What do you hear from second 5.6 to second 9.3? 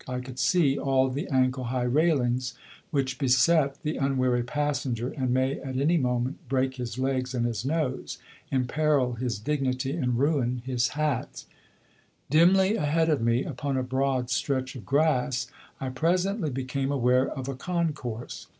any moment break his legs and his nose, imperil